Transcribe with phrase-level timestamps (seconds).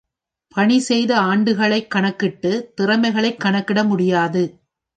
[0.55, 4.43] பணி செய்த ஆண்டுகளைக் கணக்கிட்டுத் திறமைகளைக் கணக்கிட முடியாது.